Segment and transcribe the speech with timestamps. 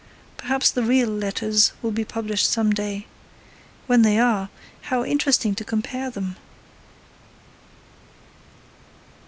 [0.35, 3.05] Perhaps the real letters will be published some day.
[3.85, 4.49] When they are,
[4.89, 6.37] how interesting to compare them!